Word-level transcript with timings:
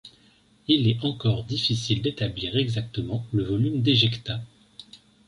Il 0.67 0.87
est 0.87 1.05
encore 1.05 1.43
difficile 1.43 2.01
d'établir 2.01 2.55
exactement 2.57 3.23
le 3.33 3.43
volume 3.43 3.83
d'éjecta. 3.83 4.41